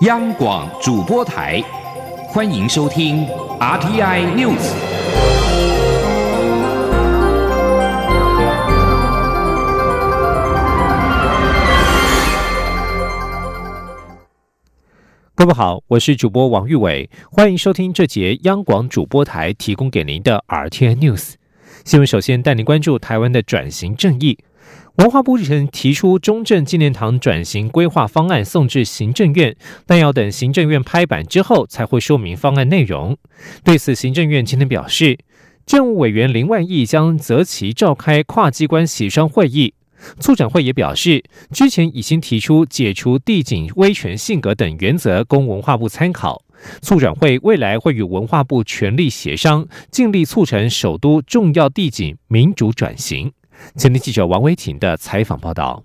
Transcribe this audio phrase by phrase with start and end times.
[0.00, 1.62] 央广主播台，
[2.28, 3.26] 欢迎收听
[3.58, 4.72] RTI News。
[15.34, 21.34] 各位好，我是主播王玉伟，欢迎收听这节央广主播台提供给您的 RTI News
[21.84, 22.06] 新闻。
[22.06, 24.38] 首先带您关注台湾的转型正义。
[24.96, 29.56] 文化部日前提出中正纪念堂转型规划方案送至行政院，
[29.86, 33.16] 但要等行政院拍板之后才会说明方案内容。
[33.64, 35.18] 对此，行政院今天表示，
[35.64, 39.72] 政务委员林万益将择期召开跨机关协商会议。
[40.18, 46.42] 促展会也表示，之前已经提出解除地景威权性格等原则，供文化部参考。
[46.82, 53.32] 促展会未来会与文化部全力协商，尽力促成首都重要地景民主转型。
[53.76, 55.82] 前天记者王维婷的采访报道。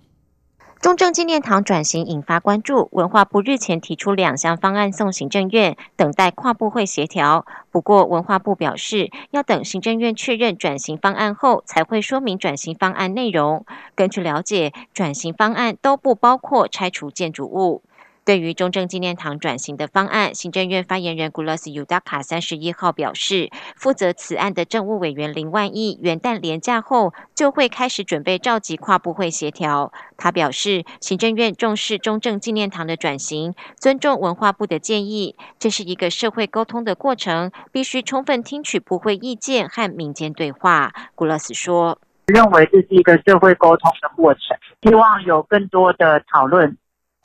[0.80, 7.46] 中正纪念堂转型引发关注，文化部日前提出两项方案送行政院，等待跨部会协调。
[7.70, 13.64] 不过，文化部表示，要等行政院确认转型方案后，才会说明转型方案内容。
[13.96, 17.82] 根据了解，转型方案都不包括拆除建筑物。
[18.26, 29.92] 对于中正纪念堂转型的方案，行政院发言人古拉斯尤达卡三十一号表示，负责此案的政务委员林万亿元旦连假后就会开始准备召集跨部会协调。
[30.16, 40.92] 他表示，行政院重视中正纪念堂的转型，尊重文化部的建议，这是一个社会沟通的过程，必须充分听取部会意见和民间对话。
[41.14, 46.76] 古拉斯说：“认为这是一个社会沟通的过程，希望有更多的讨论。”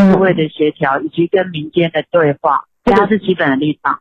[0.10, 4.00] 社会的协调以及跟民间的对话，这个是基本的立场。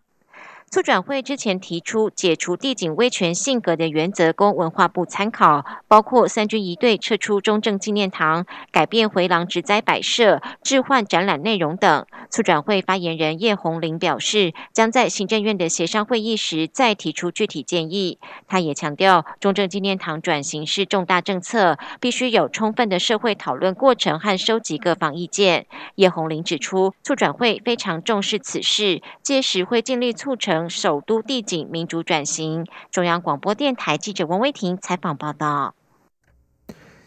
[0.73, 12.07] 促转会之前提出解除地景威权性格的原则，供文化部参考，包括三军一队撤出中正纪念堂、改变回廊植栽摆设、置换展览内容等。
[12.31, 18.21] 促转会发言人叶红玲表示，将在行政院的协商会议时再提出具体建议。
[18.47, 25.67] 他也强调，中正纪念堂转型是重大政策，必须有充分的社会讨论过程和收集各方意见。
[25.97, 30.60] 叶红玲指出，促转会非常重视此事，届时会尽力促成。
[30.69, 35.75] 首都地景民主转型，中央广播电台记者温威婷采访报道。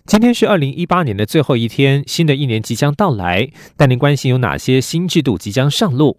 [0.06, 6.18] 今天是二零一八年的最后一天，新的一年即将到来，但您关心有哪些新制度即将上路？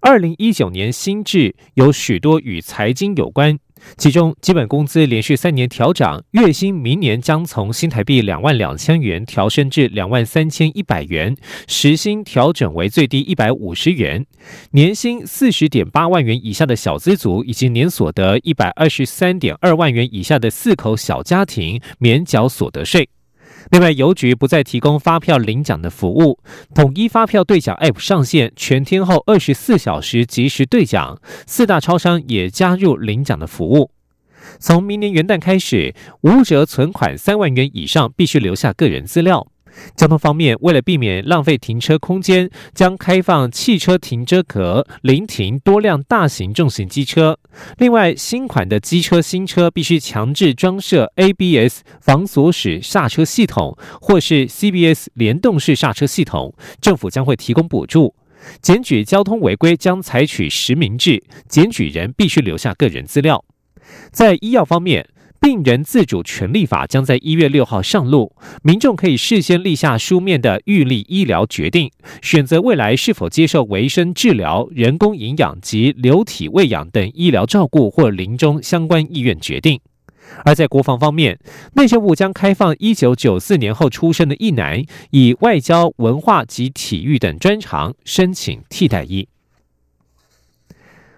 [0.00, 3.58] 二零一九年新制有许多与财经有关。
[3.98, 11.36] 其中，基本工资连续三年调涨，月薪明年将从新台币两万两千元调升至两万三千一百元，
[11.66, 14.24] 时薪调整为最低一百五十元，
[14.70, 23.06] 年薪四十点八万元以下的小资族以及年所得一百二十三点二万元以下的四口小家庭免缴所得税。
[23.70, 26.38] 另外，邮局不再提供发票领奖的服务，
[26.74, 31.20] 统一发票兑奖 App 上线，全天候二十四小时及时兑奖。
[31.46, 33.90] 四大超商也加入领奖的服务。
[34.58, 39.46] 从明年元旦开始，无折存款三万元以上必须留下个人资料。
[39.96, 47.38] 交通方面，为了避免浪费停车空间，将开放汽车停车格临停多辆大型重型机车。
[47.78, 58.14] 另外，新款的机车新车必须强制装设 ABS 防锁死刹车系统，或是 CBS 联动式刹车系统，政府将会提供补助。
[58.60, 63.44] 检举交通违规将采取实名制，检举人必须留下个人资料。
[64.10, 65.08] 在医药方面。
[65.44, 71.90] 病人自主权利法将在一月六号上路，民众可以事先立下书面的预立医疗决定，
[72.22, 79.78] 选择未来是否接受维生治疗、人工营养及流体喂养等医疗照顾或临终相关意愿决定。
[80.46, 81.38] 而在国防方面，
[81.74, 89.28] 内政部将开放一九九四年后出生的役男，以外交、文化及体育等专长申请替代役。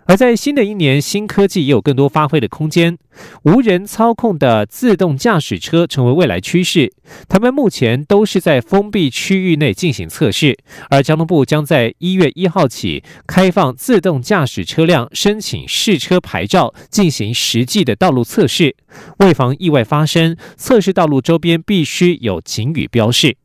[0.06, 2.96] 而在新的一年，新科技也有更多发挥的空间。
[3.42, 6.92] 无人操控的自动驾驶车成为未来趋势。
[7.28, 10.56] 他们目前都是在封闭区域内进行测试，
[10.90, 18.76] 而交通部将在一月一号起开放自动驾驶车辆申请试车牌照，进行实际的道路测试。
[19.18, 23.36] 为防意外发生，测试道路周边必须有警语标示。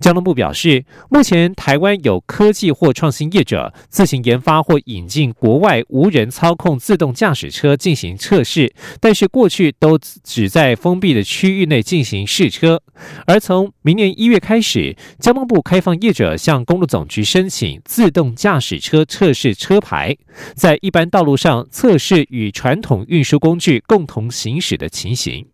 [0.00, 12.82] 交通部表示，目前台湾有科技或创新业者自行研发或引进国外无人操控自动驾驶车进行测试，但是过去都只在封闭的区域内进行试车。
[13.26, 20.16] 而从明年一月开始，交通部开放业者向公路总局申请自动驾驶车测试车牌，
[20.54, 25.46] 在一般道路上测试与传统运输工具共同行驶的情形。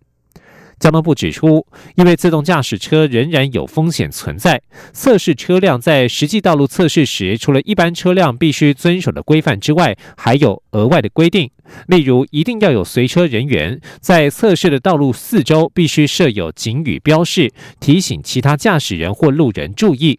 [0.82, 1.64] 交通部指出，
[1.94, 4.60] 因为自动驾驶车仍然有风险存在，
[4.92, 11.48] 测试车辆在实际道路测试时，除了一般车辆必须遵守的规范之外，还有额外的规定。
[11.86, 20.18] 例如，一定要有随车人员在测试的道路四周必须设有警语标示，提醒其他驾驶人或路人注意。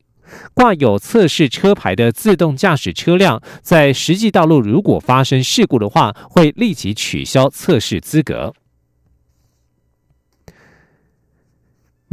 [0.53, 8.53] 挂有测试车牌的自动驾驶车辆，在实际道路如果发生事故的话，会立即取消测试资格。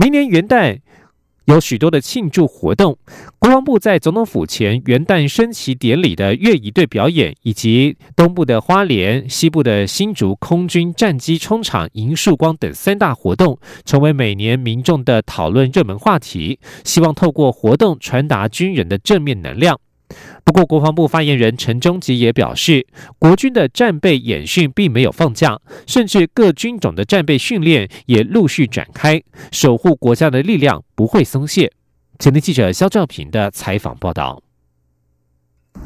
[0.00, 0.79] 明年元旦
[1.44, 2.97] 有许多的庆祝活动，
[3.38, 16.58] 国防部在总统府前元旦升旗典礼的乐仪队表演，以及东部的花莲、西部的新竹空军战机冲场迎曙光等三大活动，成为每年民众的讨论热门话题。
[16.82, 19.79] 希望透过活动传达军人的正面能量。
[20.45, 22.87] 不过，国防部发言人陈忠吉也表示，
[23.19, 29.23] 国军的战备演训并没有放假，甚至各军种的战备训练也陆续展开，
[29.53, 31.73] 守护国家的力量不会松懈。
[32.19, 34.43] 前天记者肖兆平的采访报道。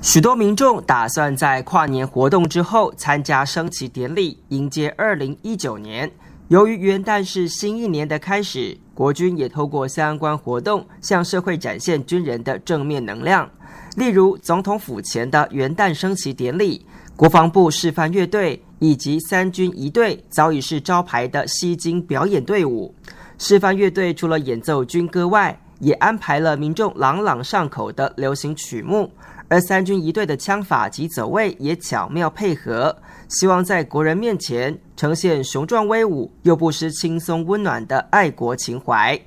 [0.01, 6.11] 许多民众打算在跨年活动之后参加升旗典礼，迎接二零一九年。
[6.49, 13.51] 由于元旦是新一年的开始，国军也透过相关活动向社会展现军人的正面能量。
[13.97, 16.87] 例如，总统府前的元旦升旗典礼，
[17.17, 22.95] 国防部示范乐队以及三军一队早已是招牌的西京表演队伍。
[23.39, 29.11] 示范乐队除了演奏军歌外，也安排了民众朗朗上口的流行曲目，
[29.49, 32.97] 而三军一队的枪法及走位也巧妙配合，
[33.29, 39.21] 希望在国人面前呈现雄壮威武又不失轻松温暖的爱国情怀。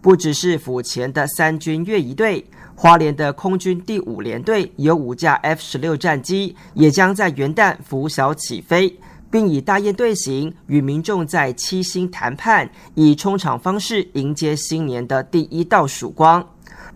[0.00, 2.44] 不只是府前的三军乐仪队。
[2.80, 8.96] 花莲的空军第五联队有五架 F 十六战机，也将在元旦拂晓起飞，
[9.28, 16.48] 并以大雁队形与民众在七星谈判，以冲场方式迎接新年的第一道曙光。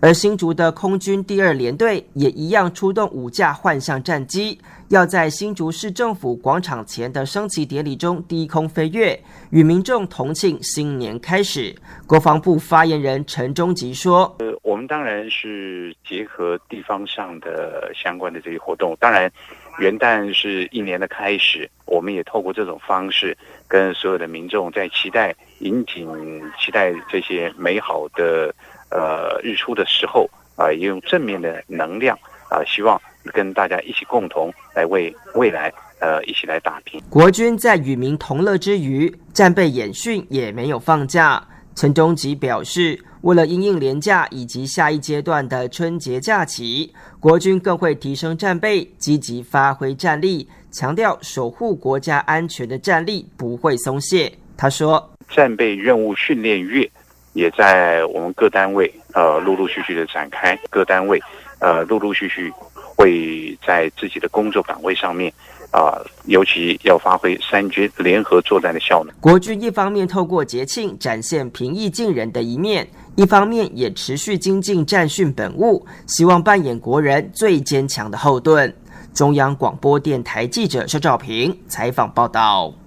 [0.05, 4.59] 而新竹的空军第二联队也一样出动五架幻象战机。
[4.89, 9.17] 要在新竹市政府广场前的升旗典礼中低空飞跃，
[9.51, 11.73] 与民众同庆新年开始。
[12.05, 18.97] 国防部发言人陈忠吉说：“呃，我们当然是结合地方上的相关的这些活动。
[18.99, 19.31] 当然，
[19.79, 23.39] 元旦是一年的开始，我们也透过这种方式，
[23.69, 28.53] 跟所有的民众在期待、引颈期待这些美好的
[28.93, 32.17] 呃日出的时候啊，也用正面的能量
[32.49, 33.01] 啊，希望。”
[33.33, 37.01] 跟大家一起共同来为未来，呃，一起来打拼。
[37.09, 41.41] 国军在与民同乐之余，战备演训也没有放假。
[41.77, 54.33] 陈忠吉表示，为了应应廉假以及下一阶段的春节假期，国军更会提升战备，积极发挥战力，强调守护国家安全的战力不会松懈。
[54.57, 56.91] 他说，战备任务训练月
[57.33, 61.21] 也在我们各单位呃陆陆续续的展开，各单位
[61.59, 62.53] 呃陆陆续续。
[62.95, 65.33] 会在自己的工作岗位上面，
[65.73, 69.13] 啊，尤其要发挥三军联合作战的效能。
[69.19, 72.87] 国军一方面透过节庆展现平易近人的一面，
[73.17, 78.73] 一方面也持续精进战训本务，希望扮演国人最坚强的后盾。
[79.13, 82.82] 中央广播电台记者肖兆平采访报道。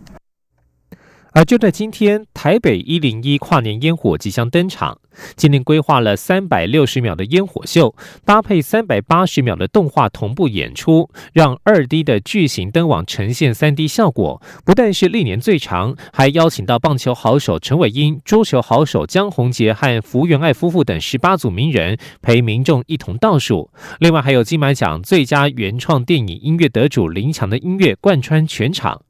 [1.35, 4.97] 而就在今天，台北一零一跨年烟火即将登场。
[5.35, 7.93] 今天规划了三百六十秒的烟火秀，
[8.23, 14.41] 搭配三百八十秒的动画同步演出，让二 D 的巨型灯网呈现三 D 效果。
[14.63, 23.69] 不但是历年最长，还邀请到棒球好手陈伟英、桌球好手江宏杰和福原爱夫妇等十八组名人陪民众一同倒数。
[23.99, 29.01] 另外，还有金马奖最佳原创电影音乐得主林强的音乐贯穿全场。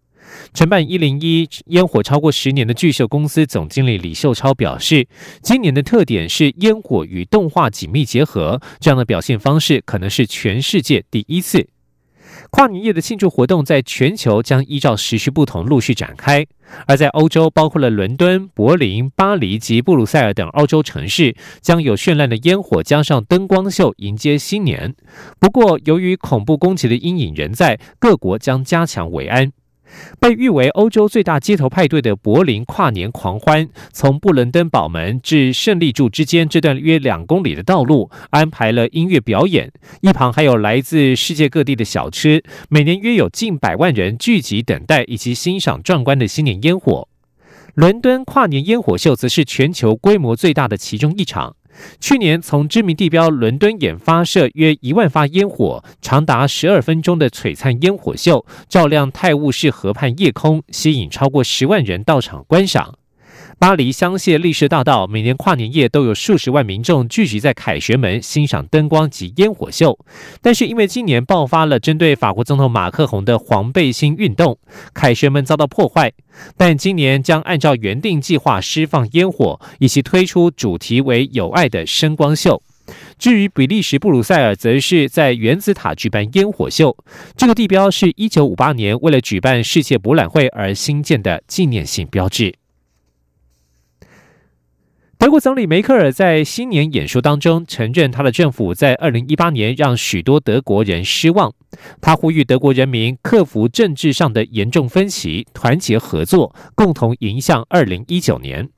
[0.53, 5.07] 承办一零一烟火超过十年的巨秀公司总经理李秀超表示，
[5.41, 11.67] 今年的特点是烟火与动画紧密结合，这样的表现方式可能是全世界第一次。
[12.51, 16.45] 跨年夜的庆祝活动在全球将依照时序不同陆续展开，
[16.85, 24.93] 而在欧洲，包括了伦敦、柏林、巴黎及布鲁塞尔等欧洲城市，将有绚烂的烟火加上灯光秀迎接新年。
[25.39, 29.51] 不过，由于恐怖攻击的阴影仍在，各国将加强维安。
[30.19, 39.71] 被誉为欧洲最大街头派对的柏林跨年狂欢，从布伦登堡门至胜利柱之间这段约两公里的道路，安排了音乐表演，
[40.01, 42.43] 一旁还有来自世界各地的小吃。
[42.69, 47.07] 每年约有近百万人聚集等待以及欣赏壮观的新年烟火。
[47.73, 51.57] 伦敦跨年烟火秀则是全球规模最大的其中一场。
[51.99, 62.95] 去年从知名地标伦敦眼发射约一万发烟火，长达十二分钟的璀璨烟火秀，照亮泰晤士河畔夜空，吸引超过十万人到场观赏。
[63.57, 69.97] 巴黎香榭丽舍大道每年跨年夜都有数十万民众聚集在凯旋门欣赏灯光及烟火秀，
[70.41, 74.59] 但是因为今年爆发了针对法国总统马克宏的黄背心运动，
[74.93, 76.11] 凯旋门遭到破坏。
[76.57, 82.61] 但今年将按照原定计划释放烟火，以及推出主题为“有爱”的声光秀。
[83.17, 86.95] 至于比利时布鲁塞尔，则是在原子塔举办烟火秀。
[87.37, 92.53] 这个地标是一九五八年为了举办世界博览会而新建的纪念性标志。
[95.17, 101.53] 德国总理梅克尔在新年演说当中承认，他的政府在二零一八年让许多德国人失望。
[102.01, 108.69] 他呼吁德国人民克服政治上的严重分歧，团结合作，共同迎向二零一九年。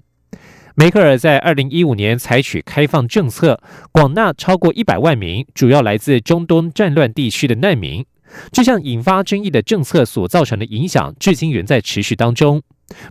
[0.76, 3.60] 梅克尔在二零一五年采取开放政策，
[3.92, 8.06] 广纳超过一百万名主要来自中东战乱地区的难民。
[8.52, 12.62] 这项引发争议的政策所造成的影响，至今仍在持续当中。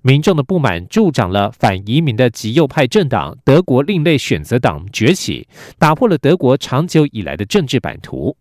[0.02, 5.46] 民众的不满助长了反移民的极右派政党德国另类选择党崛起，
[5.78, 8.36] 打破了德国长久以来的政治版图。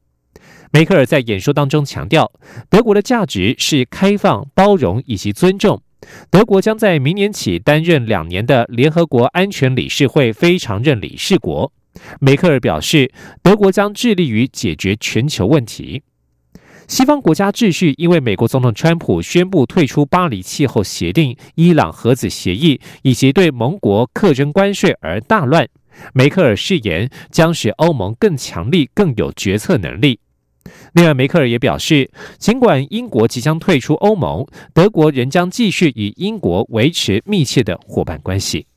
[0.72, 2.32] 梅克尔在演说当中强调，
[2.70, 5.82] 德国的价值是开放、包容以及尊重。
[6.30, 11.72] 德国将在明年起担任两年的联合国安全理事会非常任理事国。
[12.20, 13.12] 梅克尔表示，
[13.42, 16.04] 德国将致力于解决全球问题。
[16.88, 25.68] 西方国家秩序因为美国总统川普宣布退出巴黎气候协定、伊朗核子协议以及对盟国课征关税而大乱。
[26.14, 30.20] 梅克尔誓言将使欧盟更强力、更有决策能力。
[30.94, 38.68] 另外，梅克尔也表示，尽管英国即将退出欧盟，德国仍将继续与英国维持密切的伙伴关系。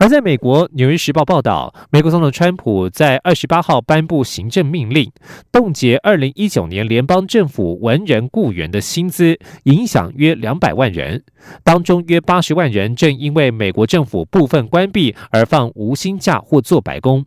[0.00, 5.10] 而在美国，《纽约时报》报道，美国总统川普在二十八号颁布行政命令，
[5.50, 11.24] 冻结二零一九年联邦政府文人雇员的薪资，影响约两百万人，
[11.64, 17.26] 当中约八十万人正因为美国政府部分关闭而放无薪假或做白工。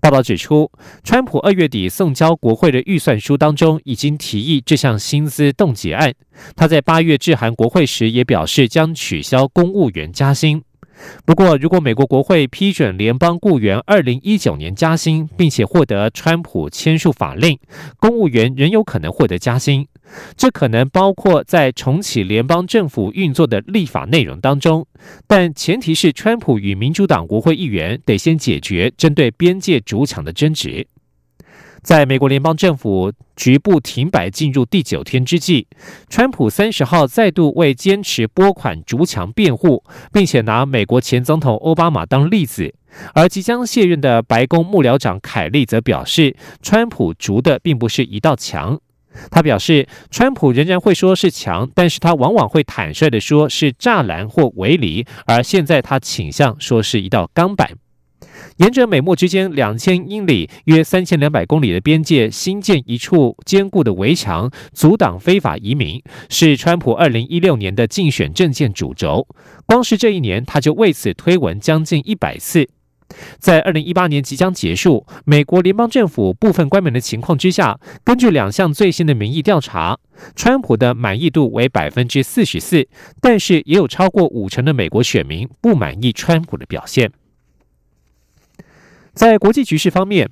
[0.00, 0.70] 报道指出，
[1.04, 6.14] 川普二月底送交国会的预算书当中已经提议这项薪资冻结案。
[6.56, 10.62] 他在八月致函国会时也表示将取消公务员加薪。
[11.24, 17.58] 不过，如果美国国会批准联邦雇员二零一九年加薪，并且获得川普签署法令，
[17.98, 19.86] 公务员仍有可能获得加薪。
[20.36, 24.86] 这可能包括在重启联邦政府运作的立法内容当中，
[25.28, 30.86] 但前提是川普与民主党国会议员得先解决针对边界主墙的争执。
[31.82, 35.66] 在美国联邦政府局部停摆进入第九天之际，
[36.08, 39.82] 川普三十号再度为坚持拨款逐墙辩护，
[40.12, 42.74] 并且拿美国前总统奥巴马当例子。
[43.14, 48.78] 而即将卸任的白宫幕僚长凯利则表示，川普逐的并不是一道墙。
[49.30, 57.70] 他表示，川普仍然会说是墙，但是他往往会坦率的说是栅栏或围篱，而现在他倾向说是一道钢板。
[58.56, 69.26] 沿着美墨之间两千英里（约三千两百公里）的边界，新建一处坚固的围墙，阻挡非法移民，是川普二零一六年的竞选政见主轴。
[69.66, 72.68] 光是这一年，他就为此推文将近一百次。
[73.40, 79.98] 在二零一八年即将结束，美国联邦政府部分关门的情况之下，根据两项最新的民意调查，
[80.36, 82.86] 川普的满意度为百分之四十四，
[83.20, 87.10] 但是也有超过五成的美国选民不满意川普的表现。
[89.14, 90.30] 在国际局势方面，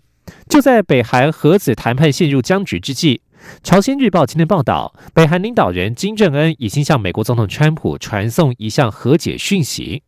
[0.48, 3.20] 就在北韩核子谈判陷入僵局之际，
[3.62, 10.02] 朝鲜日报今天报道，北韩领导人金正恩已经向美国总统川普传送一项和解讯息。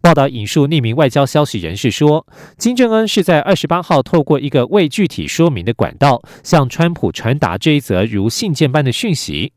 [0.00, 9.52] 报道引述匿名外交消息人士说，金正恩是在二十八号透过一个未具体说明的管道，向川普传达这一则如信件般的讯息。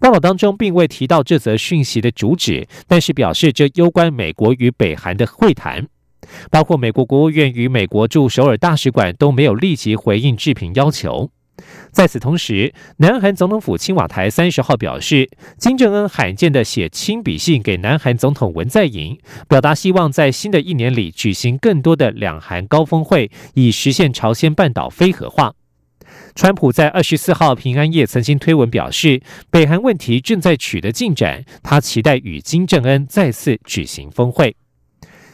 [0.00, 5.86] 报道当中并未提到这则讯息的主旨，但是表示这攸关美国与北韩的会谈。
[6.50, 11.30] 包括美国国务院与美国驻首尔大使馆都没有立即回应置评要求。
[11.92, 25.52] 在此同时，南韩总统府青瓦台三十号表示，金正恩罕见的写亲笔信给南韩总统文在寅，表达希望在新的一年里举行更多的两韩高峰会，以实现朝鲜半岛非核化。
[26.34, 29.20] 川普在二十四号平安夜曾经推文表示，
[29.50, 34.56] 北韩问题正在取得进展，他期待与金正恩再次举行峰会。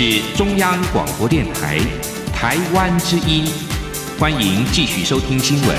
[0.00, 1.76] 是中央广播电台
[2.32, 3.44] 台湾之音，
[4.16, 5.76] 欢迎继续收听新闻。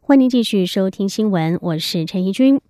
[0.00, 2.60] 欢迎继续收听新闻，我是陈怡君。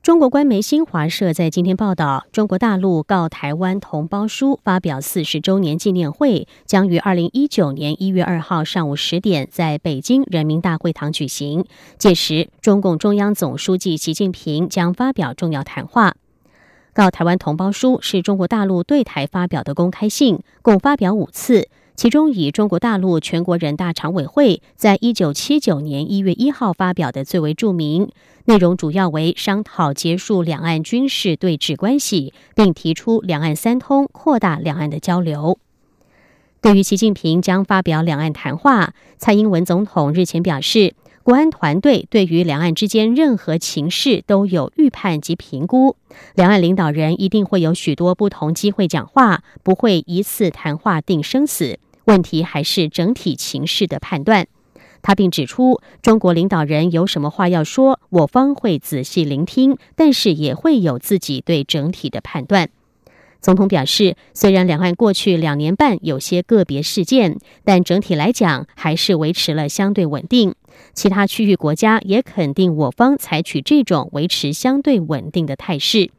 [0.00, 11.64] 中国官媒新华社在今天报道，中国大陆告台湾同胞书发表四十周年纪念会将于二零一九年一月二号上午十点在北京人民大会堂举行。
[11.98, 16.14] 届时，中共中央总书记习近平将发表重要谈话。
[16.92, 21.68] 告台湾同胞书是中国大陆对台发表的公开信，共发表五次。
[21.96, 28.10] 其中以中国大陆全国人大常委会在一九七九年一月一号发表的最为著名，
[28.46, 35.58] 内容主要为商讨结束两岸军事对峙关系，并提出两岸三通，扩大两岸的交流。
[36.62, 45.96] 对于习近平将发表两岸谈话，蔡英文总统日前表示，国安团队对于两岸之间任何情势都有预判及评估，
[46.34, 51.78] 两岸领导人一定会有许多不同机会讲话，不会一次谈话定生死。
[52.06, 54.46] 问题还是整体情势的判断。
[55.02, 62.70] 他并指出，中国领导人有什么话要说，我方会仔细聆听，但是也会有自己对整体的判断。
[63.40, 70.54] 总统表示，虽然两岸过去两年半有些个别事件，但整体来讲还是维持了相对稳定。
[70.94, 76.10] 其他区域国家也肯定我方采取这种维持相对稳定的态势。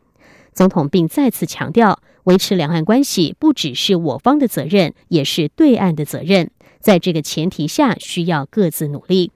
[0.53, 1.99] 总统并再次强调。
[2.25, 6.51] 维持两岸关系不只是我方的责任，也是对岸的责任。
[6.79, 9.31] 在这个前提下，需要各自努力。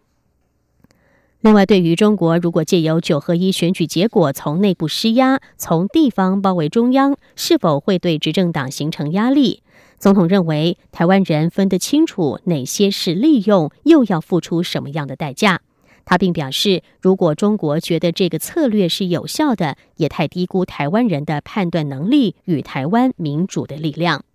[1.45, 9.61] 另外，对于中国如果借由九合一选举结果从内部施压，从地方包围中央，是否会对执政党形成压力？
[9.99, 15.61] 总统认为，台湾人分得清楚哪些是利用，又要付出什么样的代价。
[16.03, 24.25] 他并表示，如果中国觉得这个策略是有效的，也太低估台湾人的判断能力与台湾民主的力量。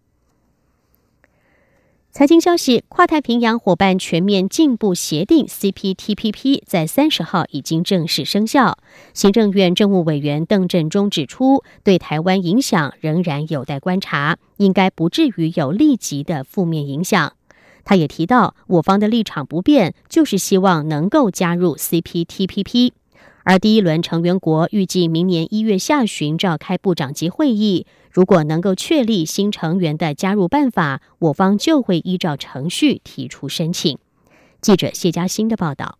[2.12, 8.78] 财经消息：跨太平洋伙伴全面进步协定 （CPTPP） 在三十号已经正式生效。
[9.14, 17.32] 行政院政务委员邓振中指出，对台湾影响仍然有待观察，应该不至于有立即的负面影响。
[17.84, 22.90] 他也提到，我方的立场不变，就是希望能够加入 CPTPP。
[23.50, 33.98] 而第一轮成员国预计明年一月下旬召开部长级会议，如果能够确立新成员的加入办法，我方就会依照程序提出申请。
[34.60, 35.99] 记者谢佳欣的报道。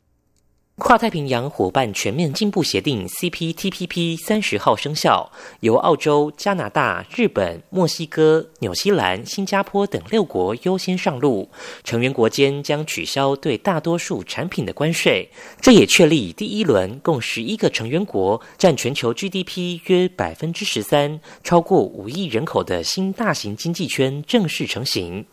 [0.80, 11.48] 跨太平洋伙伴全面进步协定 （CPTPP） 三十号生效，由澳洲、加拿大、日本、墨西哥、纽西兰、新加坡等六国优先上路。
[11.84, 25.26] 成员国间将取消对大多数产品的关税，这也确立第一轮共十一个成员国占全球 GDP 约百分之十三、超过五亿人口的新大型经济圈正式成型。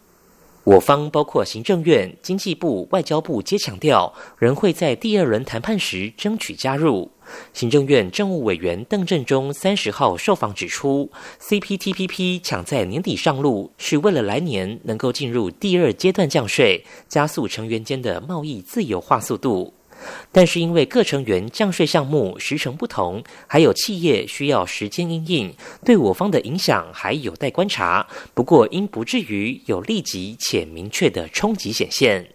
[0.68, 7.10] 我方包括行政院、经济部、外交部皆强调，仍会在第二轮谈判时争取加入。
[7.54, 19.74] 行政院政务委员邓振中三十号受访指出，CPTPP 抢在年底上路，是为了来年能够进入第二阶段降税，加速成员间的贸易自由化速度。
[20.32, 28.08] 但是因为各成员降税项目时程不同，还有企业需要时间应应，对我方的影响还有待观察。
[28.34, 32.30] 不过应不至于有立即且明确的冲击显现。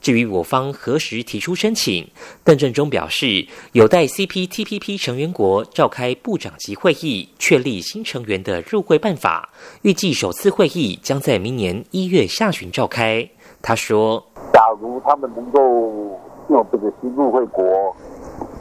[0.00, 2.06] 至于我方何时提出申请，
[2.42, 9.52] 邓振中表示，有待 CPTPP 成员国召开部长级会议，确立新成员的入会办法。
[9.82, 13.28] 预计首次会议将在明年一月下旬召开。
[13.62, 16.20] 他说：“假如他们能够。”
[16.52, 17.64] 用这个新入会国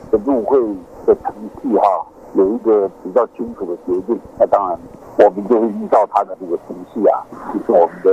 [0.10, 0.58] 的入会
[1.06, 4.80] 的程序哈，有一个比较清楚的决定，那当然
[5.18, 7.22] 我们就会依照他的这个程序啊，
[7.54, 8.12] 就是我们的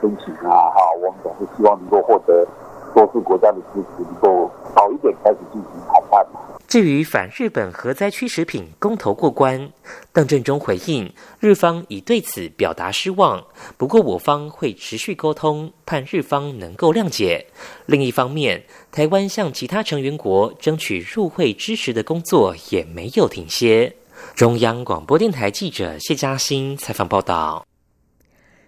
[0.00, 2.46] 申请啊哈，我们总是希望能够获得
[2.92, 6.26] 多数国家的支持，能够早一点开始进行谈判。
[6.66, 9.70] 至于反日本核灾区食品公投过关，
[10.12, 13.42] 邓振中回应，日方已对此表达失望。
[13.76, 17.44] 不过我方会持续沟通，盼日方能够谅解。
[17.86, 23.94] 另一方面，台湾向其他成员国争取入会支持的工作也没有停歇。
[24.34, 27.64] 中央广播电台记者谢嘉欣采访报道。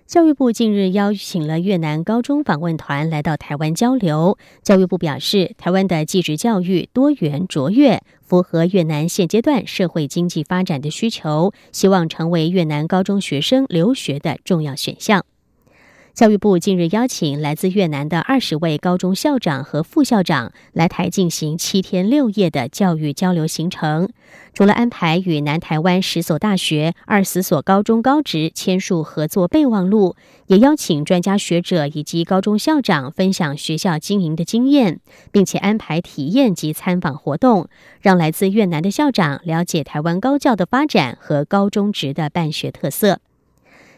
[0.06, 4.38] 教育部近日邀请了越南高中访问团来到台湾交流。
[4.62, 15.24] 教育部表示，台湾的继职教育多元卓越，符合越南现阶段社会经济发展的需求，希望成为越南高中学生留学的重要选项。
[16.14, 24.10] 教育部近日邀请来自越南的二十位高中校长和副校长来台进行七天六夜的教育交流行程。
[24.52, 30.14] 除了安排与南台湾十所大学、二十所高中高职签署合作备忘录，
[30.48, 37.68] 也邀请专家学者以及高中校长分享学校经营的经验，并且安排体验及参访活动，
[38.02, 43.20] 让来自越南的校长了解台湾高教的发展和高中职的办学特色。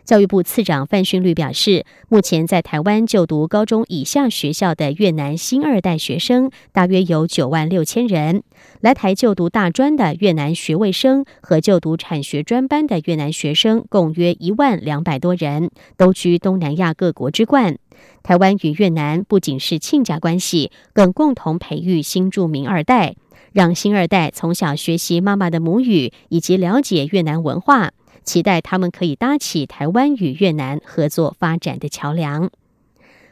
[0.05, 8.43] 教育部次长范训律表示，目前在台湾就读高中以下学校的越南新二代学生大约有九万六千人，
[8.81, 17.79] 来台就读大专的越南学位生和就读产学专班的越南学生共约一万两百多人，都居东南亚各国之冠。
[18.23, 23.17] 台湾与越南不仅是亲家关系，更共同培育新住民二代，
[23.53, 27.93] 让新二代从小学习妈妈的母语以及了解越南文化。
[28.25, 32.51] 期待他们可以搭起台湾与越南合作发展的桥梁。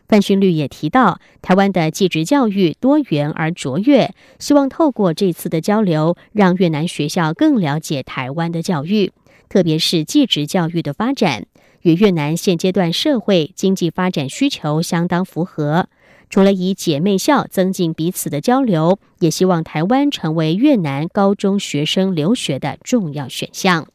[0.09, 9.13] 范训律也提到，台湾的技职教育多元而卓越，希望透过这次的交流，让越南学校更了解台湾的教育，
[9.49, 11.47] 特别是技职教育的发展，
[11.81, 15.89] 与越南现阶段社会经济发展需求相当符合。
[16.29, 23.87] 除了以姐妹校增进彼此的交流，也希望台湾成为越南高中学生留学的重要选项。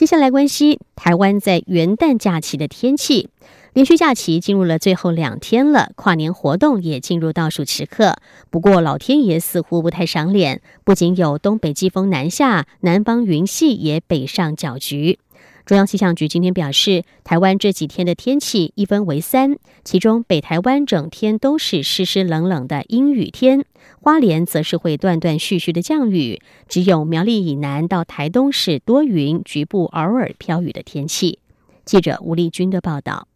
[0.00, 3.28] 接下来关心台湾在元旦假期的天气。
[3.74, 8.16] 连续假期进入了最后两天了，跨年活动也进入倒数时刻。
[8.48, 15.18] 不过老天爷似乎不太赏脸，不仅有东北季风南下，南方云系也北上搅局。
[15.66, 23.64] 中央气象局今天表示，台湾这几天的天气一分为三，其中北台湾整天都是湿湿冷冷的阴雨天，
[24.00, 31.38] 花莲则是会断断续续的降雨，只有苗栗以南到台东是多云，局部偶尔飘雨的天气。
[31.84, 33.29] 记者吴丽君的报道。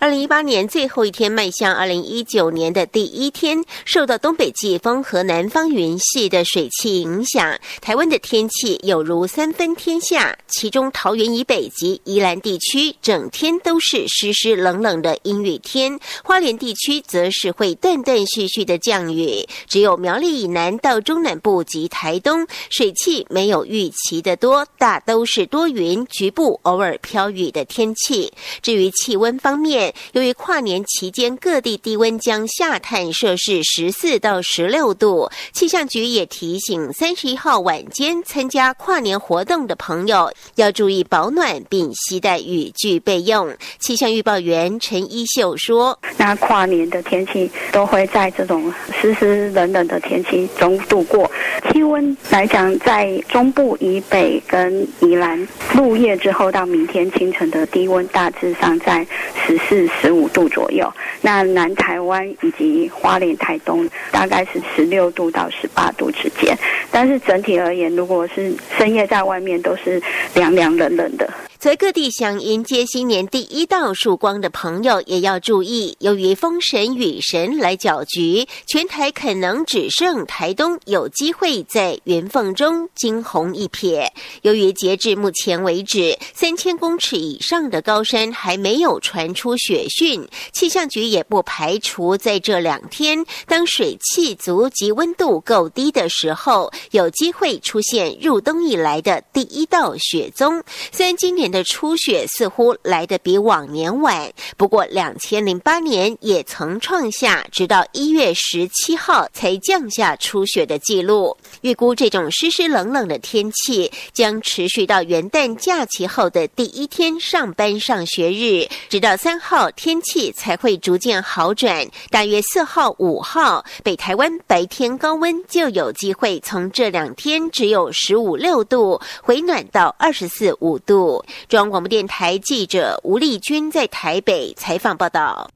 [0.00, 10.36] 二零一八年最后一天迈向二零一九年的第一天，受到东北季风和南方云系的水汽影响，台湾的天气有如三分天下。
[10.48, 19.46] 其中桃园以北及宜兰地区整天都是湿湿冷冷的阴雨天，花莲地区则是会断断续续的降雨。
[19.66, 28.32] 只有苗栗以南到中南部及台东，水汽没有预期的多，大都是多云，局部偶尔飘雨的天气。
[28.60, 29.75] 至于气温方面，
[30.12, 43.54] 由于跨年期间各地低温将下探摄氏十四到十六度，气象局也提醒三十一号晚间参加跨年活动的朋友要注意保暖，并携带雨具备用。
[43.78, 51.30] 气象预报员陈一秀说：“那跨年的天气都会在这种湿湿冷冷的天气中度过。
[51.70, 59.06] 气温来讲，在中部以北跟宜兰入夜之后到明天清晨的低温大致上在
[59.46, 66.56] 十。”是十五度左右，那南台湾以及花莲、台东大概是十六度到十八度之间，
[66.90, 70.00] 但是整体而言，如果是深夜在外面，都是
[70.34, 71.28] 凉凉冷冷的。
[71.66, 84.08] 在各地想迎接新年第一道曙光的朋友也要注意，由于风神雨神来搅局，全台可能只剩台东有机会在云缝中惊鸿一瞥。
[84.42, 100.62] 由于截至目前为止，三千公尺以上的高山还没有传出雪讯，气象局也不排除在这两天，当水汽足及温度够低的时候，有机会出现入冬以来的第一道雪宗。
[100.92, 101.50] 虽然今年。
[101.55, 111.36] 的初雪似乎来得比往年晚，不过两千零八年也曾创下直到一月十七号才降下初雪的记录。
[111.62, 121.86] 预估这种湿湿冷冷的天气将持续到元旦假期后的第一天上班上学日，直到三号天气才会逐渐好转。
[122.10, 131.24] 大约四号、五号，北台湾白天高温就有机会从这两天只有十五六度回暖到二十四五度。
[131.48, 135.48] 中央广播电台记者吴丽君在台北采访报道。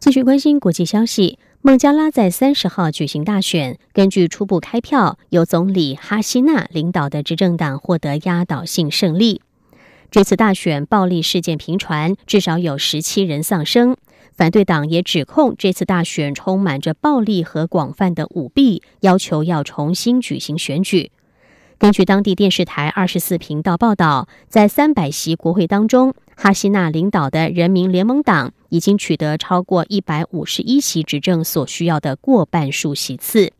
[0.00, 9.40] 继续关心国际消息，孟加拉在三十号举行大选，根据初步开票，由总理哈希纳领导的执政党获得压倒性胜利。
[10.10, 13.96] 这次大选暴力事件频传，至少有十七人丧生。
[14.34, 21.12] 反对党也指控这次大选充满着暴力和广泛的舞弊，要求要重新举行选举。
[21.78, 33.52] 根据当地电视台二十四频道报道，在三百席国会当中，哈希娜领导的人民联盟党已经取得超过一百五十一席执政所需要的过半数席次，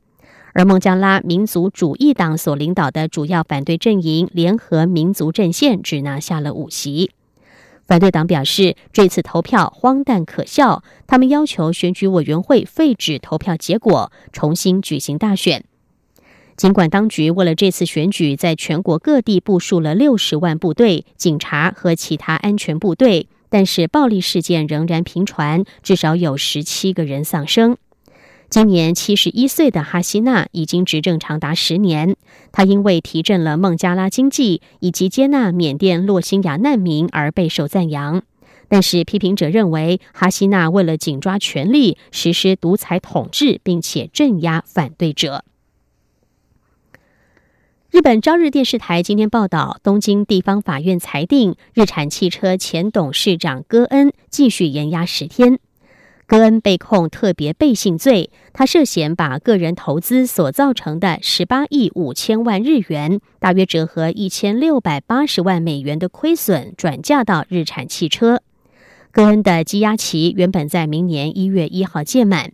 [0.52, 7.12] 而孟加拉民族主义党所领导的主要反对阵营联合民族阵线只拿下了五席。
[7.87, 15.64] 反对党表示，这次投票荒诞可笑，他们要求选举委员会废止投票结果，重新举行大选。
[16.59, 27.77] 尽管当局为了这次选举，在全国各地部署了六十万部队、警察和其他安全部队，但是暴力事件仍然频传，至少有十七个人丧生。
[28.51, 32.16] 今年七十一岁的哈希娜已经执政长达十年，
[32.51, 38.23] 他因为提振了孟加拉经济以及接纳缅甸洛辛亚难民而备受赞扬。
[38.66, 45.44] 但是批评者认为，哈希娜为了紧抓权力，实施独裁统治，并且镇压反对者。
[47.90, 55.59] 日本朝日电视台今天报道，东京地方法院裁定日产汽车前董事长戈恩继续延押十天。
[56.27, 68.42] 戈恩被控特别背信罪，他涉嫌把个人投资所造成的十八亿五千万日元（大约折合一千六百八十万美元）的亏损转嫁到日产汽车。
[69.11, 72.53] 戈恩的羁押期原本在明年一月一号届满。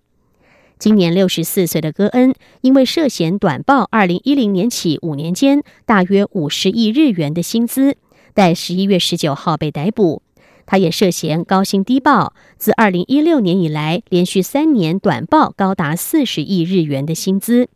[0.79, 7.97] 今年六十四岁的戈恩，因为涉嫌短报二零一零年起五年间大约五十亿日元的薪资，
[8.35, 10.23] 在十一月十九号被逮捕。
[10.67, 17.69] 他也涉嫌高薪低报，自二零一六年以来连续三年短报高达四十亿日元的薪资。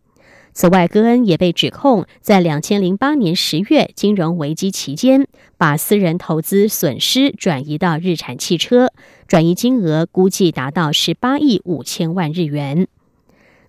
[0.58, 8.92] 此外，戈恩也被指控在两千零八年十月金融危机期间，把私人投资损失转移到日产汽车，
[9.28, 12.88] 转移金额估计达到十八亿五千万日元。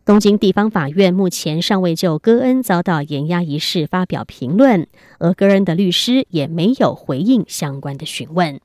[0.04, 4.88] 东京地方法院目前尚未就戈恩遭到严压一事发表评论，
[5.19, 8.60] 而戈恩的律师也没有回应相关的询问。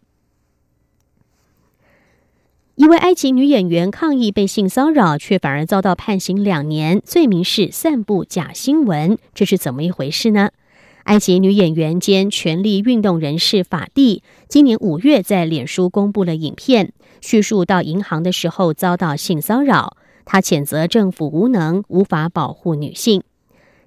[2.76, 10.50] 一位埃及女演员抗议被性骚扰，却反而遭到判刑两年，罪名是散布假新闻，这是怎么一回事呢？
[11.04, 23.22] 埃及女演员兼权力运动人士法蒂今年五月在脸书公布了影片，叙述到银行的时候遭到性骚扰，她谴责政府无能，无法保护女性。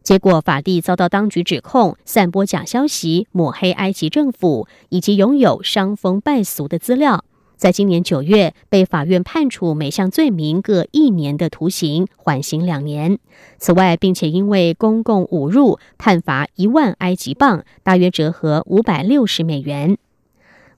[0.02, 7.26] 结果，法蒂遭到当局指控散播假消息，抹黑埃及政府，以及拥有伤风败俗的资料。
[7.58, 13.18] 在今年九月，被法院判处每项罪名各一年的徒刑，缓刑两年。
[13.58, 19.98] 此外，并且因为公共侮辱，判罚一万埃及镑，大约折合五百六十美元。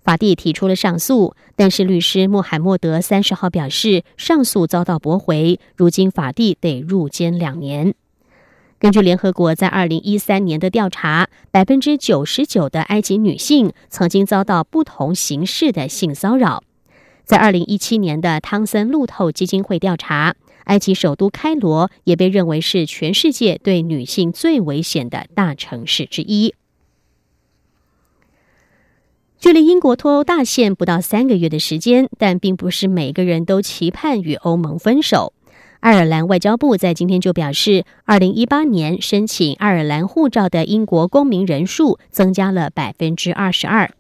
[0.02, 7.94] 法蒂提出了上诉，但是律师穆罕默德三十号表示，上诉遭到驳回，如今法蒂得入监两年。
[8.80, 16.64] 根据联合国在二零一三年的调查，百分之九十九的埃及女性曾经遭到不同形式的性骚扰。
[17.30, 26.56] 在二零一七年的汤森路透基金会调查，埃及首都开罗也被认为是全世界对女性最危险的大城市之一。
[29.38, 35.34] 距离英国脱欧大限不到三个月的时间，但并不是每个人都期盼与欧盟分手。
[35.82, 43.92] 爱尔兰外交部在今天就表示，二零一八年申请爱尔兰护照的英国公民人数增加了百分之二十二。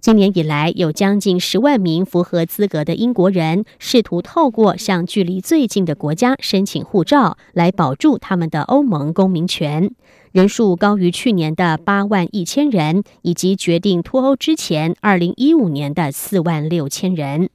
[0.00, 9.90] 今年以来，有将近十万名符合资格的英国人试图透过向距离最近的国家申请护照，来保住他们的欧盟公民权，
[10.32, 17.50] 人数高于去年的八万一千人，以及决定脱欧之前二零一五年的四万六千人。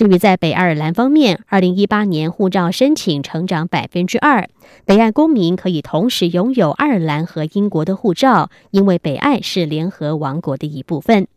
[0.00, 4.48] 至于在北爱尔兰方面，二零一八年护照申请成长百分之二，
[4.86, 11.28] 北爱公民可以同时拥有爱尔兰和英国的护照，因为北爱是联合王国的一部分。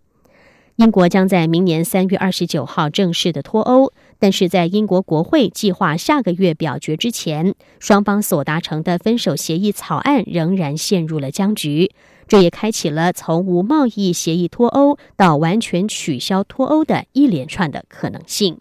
[0.77, 11.91] 英国将在明年三月二十九号正式的脱欧，但是在英国国会计划下个月表决之前，双方所达成的分手协议草案仍然陷入了僵局。
[12.27, 18.59] 这也开启了从无贸易协议脱欧到完全取消脱欧的一连串的可能性。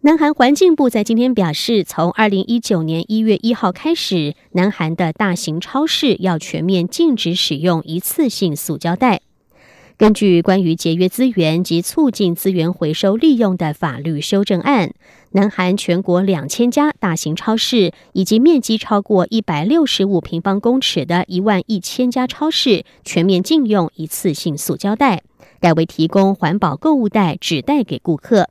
[0.00, 9.22] 南韩环境部在今天表示，从二零一九年一月一号开始，南韩的大型超市要全面禁止使用一次性塑胶袋。
[9.98, 14.92] 根据关于节约资源及促进资源回收利用的法律修正案，
[15.30, 25.22] 南韩全国两千家大型超市以及面积超过一百六十五平方公尺的一万一千家超市全面禁用一次性塑胶袋，
[25.60, 28.50] 改为提供环保购物袋、纸袋给顾客。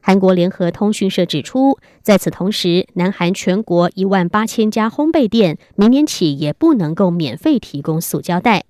[0.00, 8.62] 韩国联合通讯社指出，在此同时，南韩全国一万八千家烘焙店明年起也不能够免费提供塑胶袋。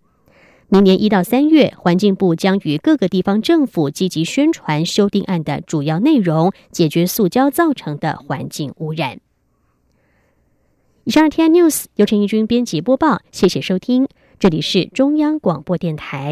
[0.71, 9.19] 明年一到三月，环境部将与各个地方政府积极宣传修订案的主要内容，解决塑胶造成的环境污染。
[11.05, 16.27] 以上 T I News 由陈义军编辑播报，谢谢收听，这里是中央广播电台。